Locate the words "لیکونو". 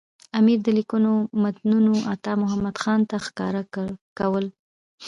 0.77-1.11